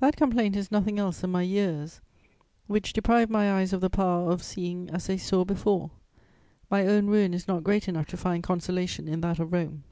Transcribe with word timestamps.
That 0.00 0.16
complaint 0.16 0.56
is 0.56 0.72
nothing 0.72 0.98
else 0.98 1.20
than 1.20 1.30
my 1.30 1.42
years, 1.42 2.00
which 2.66 2.92
deprive 2.92 3.30
my 3.30 3.60
eyes 3.60 3.72
of 3.72 3.80
the 3.80 3.88
power 3.88 4.28
of 4.32 4.42
seeing 4.42 4.90
as 4.90 5.06
they 5.06 5.16
saw 5.16 5.44
before: 5.44 5.92
my 6.68 6.84
own 6.84 7.06
ruin 7.06 7.32
is 7.32 7.46
not 7.46 7.62
great 7.62 7.86
enough 7.86 8.08
to 8.08 8.16
find 8.16 8.42
consolation 8.42 9.06
in 9.06 9.20
that 9.20 9.38
of 9.38 9.52
Rome. 9.52 9.84